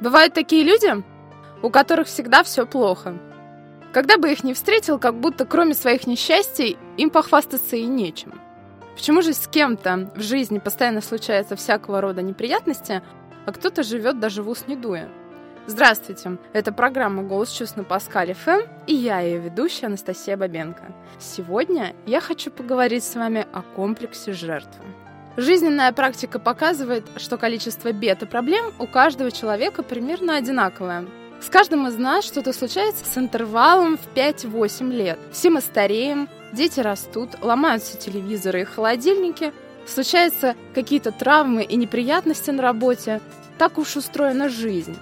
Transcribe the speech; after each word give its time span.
Бывают 0.00 0.34
такие 0.34 0.62
люди, 0.62 1.02
у 1.62 1.70
которых 1.70 2.06
всегда 2.06 2.42
все 2.42 2.66
плохо. 2.66 3.18
Когда 3.92 4.18
бы 4.18 4.30
их 4.30 4.44
не 4.44 4.52
встретил, 4.52 4.98
как 4.98 5.18
будто 5.18 5.46
кроме 5.46 5.74
своих 5.74 6.06
несчастий 6.06 6.76
им 6.98 7.08
похвастаться 7.08 7.76
и 7.76 7.86
нечем. 7.86 8.40
Почему 8.94 9.22
же 9.22 9.32
с 9.32 9.46
кем-то 9.46 10.10
в 10.14 10.20
жизни 10.20 10.58
постоянно 10.58 11.00
случается 11.00 11.56
всякого 11.56 12.00
рода 12.00 12.22
неприятности, 12.22 13.02
а 13.46 13.52
кто-то 13.52 13.82
живет 13.82 14.20
даже 14.20 14.42
в 14.42 14.48
ус 14.48 14.64
не 14.66 14.76
дуя? 14.76 15.08
Здравствуйте, 15.66 16.38
это 16.52 16.72
программа 16.72 17.22
«Голос 17.22 17.50
чувств» 17.50 17.76
на 17.76 17.84
Паскале 17.84 18.34
ФМ, 18.34 18.60
и 18.86 18.94
я 18.94 19.20
ее 19.20 19.38
ведущая 19.38 19.86
Анастасия 19.86 20.36
Бабенко. 20.36 20.94
Сегодня 21.18 21.94
я 22.06 22.20
хочу 22.20 22.50
поговорить 22.52 23.02
с 23.02 23.16
вами 23.16 23.46
о 23.52 23.62
комплексе 23.62 24.32
жертвы. 24.32 24.84
Жизненная 25.36 25.92
практика 25.92 26.38
показывает, 26.38 27.04
что 27.16 27.36
количество 27.36 27.92
бед 27.92 28.22
и 28.22 28.26
проблем 28.26 28.72
у 28.78 28.86
каждого 28.86 29.30
человека 29.30 29.82
примерно 29.82 30.36
одинаковое. 30.36 31.06
С 31.42 31.50
каждым 31.50 31.86
из 31.86 31.98
нас 31.98 32.24
что-то 32.24 32.54
случается 32.54 33.04
с 33.04 33.18
интервалом 33.18 33.98
в 33.98 34.16
5-8 34.16 34.90
лет. 34.90 35.18
Все 35.32 35.50
мы 35.50 35.60
стареем, 35.60 36.30
дети 36.54 36.80
растут, 36.80 37.30
ломаются 37.42 37.98
телевизоры 37.98 38.62
и 38.62 38.64
холодильники, 38.64 39.52
случаются 39.86 40.54
какие-то 40.74 41.12
травмы 41.12 41.64
и 41.64 41.76
неприятности 41.76 42.50
на 42.50 42.62
работе. 42.62 43.20
Так 43.58 43.76
уж 43.76 43.96
устроена 43.96 44.48
жизнь. 44.48 44.96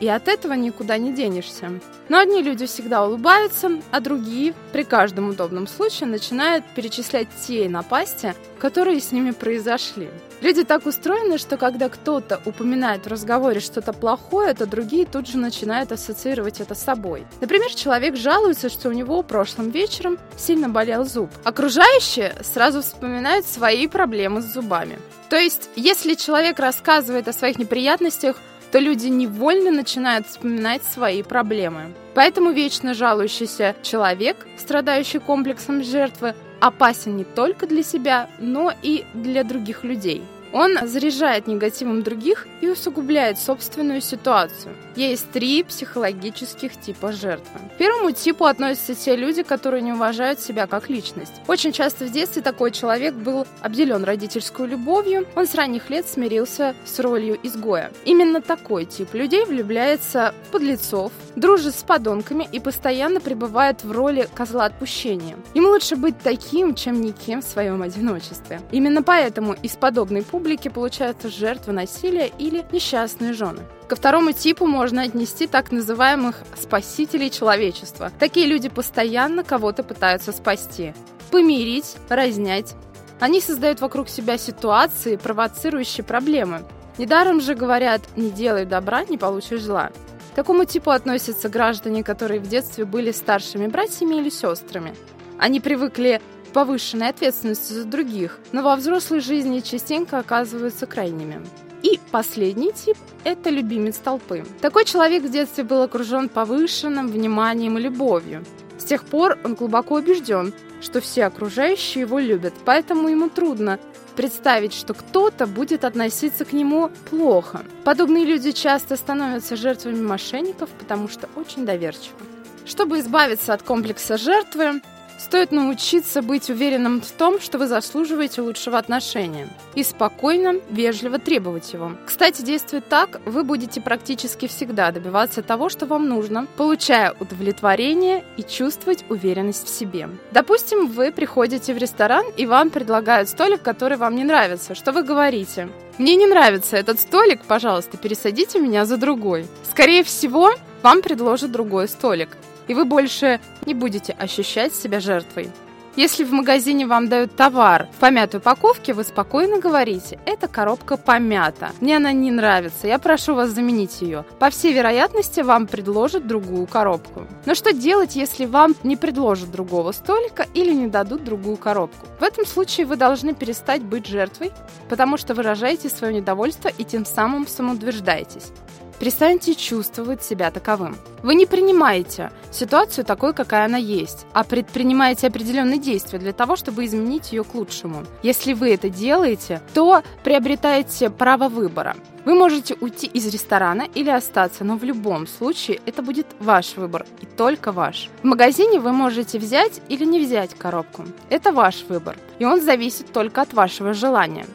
И 0.00 0.08
от 0.08 0.28
этого 0.28 0.52
никуда 0.52 0.98
не 0.98 1.12
денешься. 1.12 1.70
Но 2.08 2.18
одни 2.18 2.42
люди 2.42 2.66
всегда 2.66 3.04
улыбаются, 3.04 3.70
а 3.90 4.00
другие 4.00 4.54
при 4.72 4.84
каждом 4.84 5.30
удобном 5.30 5.66
случае 5.66 6.08
начинают 6.08 6.64
перечислять 6.74 7.28
те 7.46 7.68
напасти, 7.68 8.34
которые 8.58 9.00
с 9.00 9.10
ними 9.10 9.32
произошли. 9.32 10.08
Люди 10.42 10.64
так 10.64 10.84
устроены, 10.84 11.38
что 11.38 11.56
когда 11.56 11.88
кто-то 11.88 12.40
упоминает 12.44 13.04
в 13.04 13.08
разговоре 13.08 13.60
что-то 13.60 13.92
плохое, 13.92 14.52
то 14.52 14.66
другие 14.66 15.06
тут 15.06 15.26
же 15.26 15.38
начинают 15.38 15.92
ассоциировать 15.92 16.60
это 16.60 16.74
с 16.74 16.82
собой. 16.82 17.26
Например, 17.40 17.72
человек 17.74 18.16
жалуется, 18.16 18.68
что 18.68 18.90
у 18.90 18.92
него 18.92 19.22
прошлым 19.22 19.70
вечером 19.70 20.18
сильно 20.36 20.68
болел 20.68 21.04
зуб. 21.04 21.30
Окружающие 21.42 22.34
сразу 22.42 22.82
вспоминают 22.82 23.46
свои 23.46 23.88
проблемы 23.88 24.42
с 24.42 24.52
зубами. 24.52 24.98
То 25.30 25.36
есть, 25.36 25.70
если 25.74 26.14
человек 26.14 26.60
рассказывает 26.60 27.26
о 27.28 27.32
своих 27.32 27.58
неприятностях, 27.58 28.36
то 28.72 28.78
люди 28.78 29.06
невольно 29.08 29.70
начинают 29.70 30.26
вспоминать 30.26 30.82
свои 30.84 31.22
проблемы. 31.22 31.94
Поэтому 32.14 32.50
вечно 32.50 32.94
жалующийся 32.94 33.74
человек, 33.82 34.36
страдающий 34.56 35.18
комплексом 35.18 35.82
жертвы, 35.82 36.34
опасен 36.60 37.16
не 37.16 37.24
только 37.24 37.66
для 37.66 37.82
себя, 37.82 38.28
но 38.38 38.72
и 38.82 39.04
для 39.14 39.44
других 39.44 39.84
людей. 39.84 40.22
Он 40.52 40.78
заряжает 40.86 41.46
негативом 41.46 42.02
других 42.02 42.46
и 42.60 42.68
усугубляет 42.68 43.38
собственную 43.38 44.00
ситуацию. 44.00 44.74
Есть 44.96 45.30
три 45.30 45.62
психологических 45.62 46.80
типа 46.80 47.12
жертвы. 47.12 47.60
К 47.74 47.78
первому 47.78 48.12
типу 48.12 48.46
относятся 48.46 48.94
те 48.94 49.16
люди, 49.16 49.42
которые 49.42 49.82
не 49.82 49.92
уважают 49.92 50.40
себя 50.40 50.66
как 50.66 50.88
личность. 50.88 51.34
Очень 51.46 51.72
часто 51.72 52.06
в 52.06 52.12
детстве 52.12 52.40
такой 52.42 52.70
человек 52.70 53.14
был 53.14 53.46
обделен 53.60 54.04
родительской 54.04 54.66
любовью, 54.66 55.26
он 55.36 55.46
с 55.46 55.54
ранних 55.54 55.90
лет 55.90 56.08
смирился 56.08 56.74
с 56.84 56.98
ролью 56.98 57.38
изгоя. 57.42 57.90
Именно 58.04 58.40
такой 58.40 58.86
тип 58.86 59.12
людей 59.14 59.44
влюбляется 59.44 60.34
в 60.48 60.52
подлецов, 60.52 61.12
дружит 61.34 61.74
с 61.74 61.82
подонками 61.82 62.48
и 62.50 62.58
постоянно 62.58 63.20
пребывает 63.20 63.84
в 63.84 63.92
роли 63.92 64.28
козла 64.34 64.64
отпущения. 64.64 65.36
Ему 65.54 65.68
лучше 65.68 65.96
быть 65.96 66.18
таким, 66.18 66.74
чем 66.74 67.00
никем 67.00 67.42
в 67.42 67.44
своем 67.44 67.82
одиночестве. 67.82 68.60
Именно 68.72 69.02
поэтому 69.02 69.54
из 69.62 69.72
подобной 69.72 70.22
публики 70.36 70.68
получаются 70.68 71.30
жертвы 71.30 71.72
насилия 71.72 72.26
или 72.26 72.62
несчастные 72.70 73.32
жены. 73.32 73.62
Ко 73.88 73.96
второму 73.96 74.32
типу 74.32 74.66
можно 74.66 75.00
отнести 75.00 75.46
так 75.46 75.72
называемых 75.72 76.42
спасителей 76.60 77.30
человечества. 77.30 78.12
Такие 78.18 78.44
люди 78.44 78.68
постоянно 78.68 79.44
кого-то 79.44 79.82
пытаются 79.82 80.32
спасти. 80.32 80.92
Помирить, 81.30 81.96
разнять. 82.10 82.74
Они 83.18 83.40
создают 83.40 83.80
вокруг 83.80 84.10
себя 84.10 84.36
ситуации, 84.36 85.16
провоцирующие 85.16 86.04
проблемы. 86.04 86.64
Недаром 86.98 87.40
же 87.40 87.54
говорят 87.54 88.02
«не 88.14 88.28
делай 88.28 88.66
добра, 88.66 89.06
не 89.06 89.16
получишь 89.16 89.62
зла». 89.62 89.90
К 90.32 90.34
такому 90.34 90.66
типу 90.66 90.90
относятся 90.90 91.48
граждане, 91.48 92.04
которые 92.04 92.40
в 92.40 92.46
детстве 92.46 92.84
были 92.84 93.10
старшими 93.10 93.68
братьями 93.68 94.16
или 94.16 94.28
сестрами. 94.28 94.94
Они 95.38 95.60
привыкли 95.60 96.20
повышенной 96.56 97.10
ответственностью 97.10 97.76
за 97.76 97.84
других, 97.84 98.38
но 98.52 98.62
во 98.62 98.76
взрослой 98.76 99.20
жизни 99.20 99.60
частенько 99.60 100.18
оказываются 100.18 100.86
крайними. 100.86 101.44
И 101.82 102.00
последний 102.10 102.72
тип– 102.72 102.96
это 103.24 103.50
любимец 103.50 103.98
толпы. 103.98 104.42
Такой 104.62 104.86
человек 104.86 105.22
в 105.22 105.30
детстве 105.30 105.64
был 105.64 105.82
окружен 105.82 106.30
повышенным 106.30 107.08
вниманием 107.08 107.76
и 107.76 107.82
любовью. 107.82 108.42
С 108.78 108.84
тех 108.84 109.04
пор 109.04 109.38
он 109.44 109.52
глубоко 109.52 109.96
убежден, 109.96 110.54
что 110.80 111.02
все 111.02 111.26
окружающие 111.26 112.00
его 112.00 112.18
любят, 112.18 112.54
поэтому 112.64 113.08
ему 113.08 113.28
трудно 113.28 113.78
представить, 114.16 114.72
что 114.72 114.94
кто-то 114.94 115.46
будет 115.46 115.84
относиться 115.84 116.46
к 116.46 116.54
нему 116.54 116.90
плохо. 117.10 117.66
Подобные 117.84 118.24
люди 118.24 118.52
часто 118.52 118.96
становятся 118.96 119.56
жертвами 119.56 120.00
мошенников, 120.00 120.70
потому 120.70 121.10
что 121.10 121.28
очень 121.36 121.66
доверчивы. 121.66 122.16
Чтобы 122.64 123.00
избавиться 123.00 123.52
от 123.52 123.62
комплекса 123.62 124.16
жертвы, 124.16 124.80
Стоит 125.18 125.50
научиться 125.50 126.20
быть 126.20 126.50
уверенным 126.50 127.00
в 127.00 127.10
том, 127.10 127.40
что 127.40 127.58
вы 127.58 127.66
заслуживаете 127.66 128.42
лучшего 128.42 128.78
отношения, 128.78 129.48
и 129.74 129.82
спокойно, 129.82 130.56
вежливо 130.70 131.18
требовать 131.18 131.72
его. 131.72 131.92
Кстати, 132.04 132.42
действуя 132.42 132.82
так, 132.82 133.20
вы 133.24 133.42
будете 133.42 133.80
практически 133.80 134.46
всегда 134.46 134.92
добиваться 134.92 135.42
того, 135.42 135.68
что 135.68 135.86
вам 135.86 136.08
нужно, 136.08 136.46
получая 136.56 137.14
удовлетворение 137.18 138.24
и 138.36 138.42
чувствовать 138.42 139.04
уверенность 139.08 139.66
в 139.66 139.70
себе. 139.70 140.08
Допустим, 140.32 140.86
вы 140.86 141.10
приходите 141.12 141.72
в 141.72 141.78
ресторан, 141.78 142.26
и 142.36 142.44
вам 142.46 142.70
предлагают 142.70 143.28
столик, 143.28 143.62
который 143.62 143.96
вам 143.96 144.16
не 144.16 144.24
нравится. 144.24 144.74
Что 144.74 144.92
вы 144.92 145.02
говорите? 145.02 145.68
Мне 145.98 146.14
не 146.16 146.26
нравится 146.26 146.76
этот 146.76 147.00
столик, 147.00 147.40
пожалуйста, 147.46 147.96
пересадите 147.96 148.60
меня 148.60 148.84
за 148.84 148.98
другой. 148.98 149.46
Скорее 149.70 150.04
всего, 150.04 150.50
вам 150.82 151.00
предложат 151.00 151.50
другой 151.50 151.88
столик 151.88 152.28
и 152.68 152.74
вы 152.74 152.84
больше 152.84 153.40
не 153.64 153.74
будете 153.74 154.12
ощущать 154.12 154.74
себя 154.74 155.00
жертвой. 155.00 155.50
Если 155.96 156.24
в 156.24 156.32
магазине 156.32 156.86
вам 156.86 157.08
дают 157.08 157.36
товар 157.36 157.88
в 157.96 158.00
помятой 158.00 158.38
упаковке, 158.38 158.92
вы 158.92 159.02
спокойно 159.02 159.58
говорите, 159.60 160.18
эта 160.26 160.46
коробка 160.46 160.98
помята, 160.98 161.70
мне 161.80 161.96
она 161.96 162.12
не 162.12 162.30
нравится, 162.30 162.86
я 162.86 162.98
прошу 162.98 163.34
вас 163.34 163.48
заменить 163.48 164.02
ее. 164.02 164.26
По 164.38 164.50
всей 164.50 164.74
вероятности, 164.74 165.40
вам 165.40 165.66
предложат 165.66 166.26
другую 166.26 166.66
коробку. 166.66 167.26
Но 167.46 167.54
что 167.54 167.72
делать, 167.72 168.14
если 168.14 168.44
вам 168.44 168.74
не 168.82 168.96
предложат 168.96 169.50
другого 169.50 169.92
столика 169.92 170.44
или 170.52 170.74
не 170.74 170.88
дадут 170.88 171.24
другую 171.24 171.56
коробку? 171.56 172.06
В 172.20 172.22
этом 172.22 172.44
случае 172.44 172.84
вы 172.84 172.96
должны 172.96 173.34
перестать 173.34 173.82
быть 173.82 174.06
жертвой, 174.06 174.52
потому 174.90 175.16
что 175.16 175.32
выражаете 175.32 175.88
свое 175.88 176.12
недовольство 176.12 176.68
и 176.68 176.84
тем 176.84 177.06
самым 177.06 177.46
самоутверждаетесь. 177.46 178.52
Перестаньте 178.98 179.54
чувствовать 179.54 180.22
себя 180.22 180.50
таковым. 180.50 180.96
Вы 181.22 181.34
не 181.34 181.44
принимаете 181.44 182.30
ситуацию 182.50 183.04
такой, 183.04 183.34
какая 183.34 183.66
она 183.66 183.76
есть, 183.76 184.26
а 184.32 184.42
предпринимаете 184.42 185.26
определенные 185.26 185.78
действия 185.78 186.18
для 186.18 186.32
того, 186.32 186.56
чтобы 186.56 186.84
изменить 186.84 187.32
ее 187.32 187.44
к 187.44 187.54
лучшему. 187.54 188.04
Если 188.22 188.54
вы 188.54 188.72
это 188.72 188.88
делаете, 188.88 189.60
то 189.74 190.02
приобретаете 190.24 191.10
право 191.10 191.48
выбора. 191.48 191.96
Вы 192.24 192.34
можете 192.34 192.74
уйти 192.80 193.06
из 193.06 193.26
ресторана 193.26 193.82
или 193.94 194.10
остаться, 194.10 194.64
но 194.64 194.76
в 194.76 194.82
любом 194.82 195.26
случае 195.26 195.80
это 195.86 196.02
будет 196.02 196.26
ваш 196.40 196.76
выбор 196.76 197.06
и 197.20 197.26
только 197.26 197.72
ваш. 197.72 198.08
В 198.22 198.24
магазине 198.26 198.80
вы 198.80 198.92
можете 198.92 199.38
взять 199.38 199.80
или 199.88 200.04
не 200.04 200.20
взять 200.20 200.54
коробку. 200.54 201.04
Это 201.28 201.52
ваш 201.52 201.84
выбор, 201.88 202.16
и 202.38 202.44
он 202.44 202.60
зависит 202.62 203.12
только 203.12 203.42
от 203.42 203.52
вашего 203.52 203.92
желания. 203.92 204.46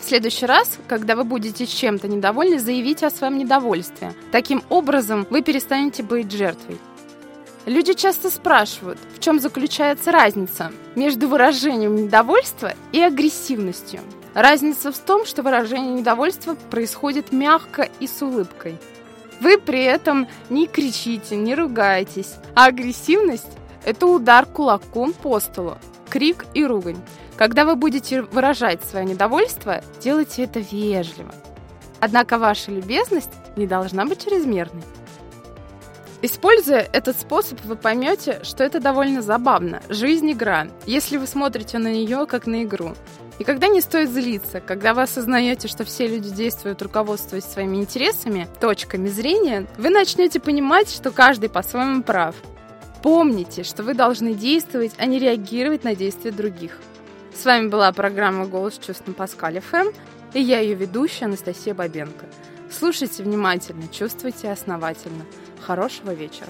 В 0.00 0.08
следующий 0.10 0.46
раз, 0.46 0.78
когда 0.88 1.14
вы 1.14 1.24
будете 1.24 1.66
чем-то 1.66 2.08
недовольны, 2.08 2.58
заявите 2.58 3.06
о 3.06 3.10
своем 3.10 3.38
недовольстве. 3.38 4.14
Таким 4.32 4.62
образом, 4.68 5.26
вы 5.30 5.42
перестанете 5.42 6.02
быть 6.02 6.32
жертвой. 6.32 6.78
Люди 7.66 7.92
часто 7.92 8.30
спрашивают, 8.30 8.98
в 9.14 9.20
чем 9.20 9.38
заключается 9.38 10.10
разница 10.10 10.72
между 10.96 11.28
выражением 11.28 11.94
недовольства 11.94 12.72
и 12.90 13.00
агрессивностью. 13.00 14.00
Разница 14.32 14.90
в 14.90 14.98
том, 14.98 15.26
что 15.26 15.42
выражение 15.42 15.92
недовольства 15.92 16.54
происходит 16.70 17.32
мягко 17.32 17.88
и 18.00 18.06
с 18.06 18.22
улыбкой. 18.22 18.76
Вы 19.40 19.58
при 19.58 19.84
этом 19.84 20.26
не 20.48 20.66
кричите, 20.66 21.36
не 21.36 21.54
ругаетесь, 21.54 22.34
а 22.54 22.66
агрессивность– 22.66 23.50
это 23.84 24.06
удар 24.06 24.46
кулаком 24.46 25.12
по 25.12 25.38
столу, 25.40 25.76
крик 26.10 26.44
и 26.52 26.64
ругань. 26.64 27.00
Когда 27.36 27.64
вы 27.64 27.76
будете 27.76 28.22
выражать 28.22 28.84
свое 28.84 29.06
недовольство, 29.06 29.82
делайте 30.00 30.44
это 30.44 30.60
вежливо. 30.60 31.34
Однако 32.00 32.38
ваша 32.38 32.70
любезность 32.70 33.32
не 33.56 33.66
должна 33.66 34.04
быть 34.04 34.24
чрезмерной. 34.24 34.82
Используя 36.22 36.86
этот 36.92 37.18
способ, 37.18 37.64
вы 37.64 37.76
поймете, 37.76 38.40
что 38.42 38.62
это 38.62 38.78
довольно 38.78 39.22
забавно. 39.22 39.80
Жизнь– 39.88 40.30
игра, 40.32 40.66
если 40.84 41.16
вы 41.16 41.26
смотрите 41.26 41.78
на 41.78 41.90
нее 41.90 42.26
как 42.26 42.46
на 42.46 42.64
игру. 42.64 42.94
И 43.38 43.44
когда 43.44 43.68
не 43.68 43.80
стоит 43.80 44.10
злиться, 44.10 44.60
когда 44.60 44.92
вы 44.92 45.02
осознаете, 45.02 45.66
что 45.66 45.84
все 45.84 46.06
люди 46.06 46.28
действуют, 46.28 46.82
руководствуясь 46.82 47.44
своими 47.44 47.78
интересами, 47.78 48.46
точками 48.60 49.08
зрения, 49.08 49.66
вы 49.78 49.88
начнете 49.88 50.40
понимать, 50.40 50.90
что 50.90 51.10
каждый 51.10 51.48
по-своему 51.48 52.02
прав. 52.02 52.34
Помните, 53.02 53.62
что 53.62 53.82
вы 53.82 53.94
должны 53.94 54.34
действовать, 54.34 54.92
а 54.98 55.06
не 55.06 55.18
реагировать 55.18 55.84
на 55.84 55.94
действия 55.94 56.30
других. 56.30 56.78
С 57.34 57.44
вами 57.44 57.68
была 57.68 57.90
программа 57.92 58.46
«Голос 58.46 58.78
чувств» 58.78 59.06
на 59.06 59.14
Паскале 59.14 59.60
ФМ, 59.60 59.88
и 60.34 60.40
я 60.40 60.60
ее 60.60 60.74
ведущая 60.74 61.24
Анастасия 61.24 61.74
Бабенко. 61.74 62.26
Слушайте 62.70 63.22
внимательно, 63.22 63.88
чувствуйте 63.88 64.50
основательно. 64.50 65.24
Хорошего 65.60 66.12
вечера. 66.12 66.48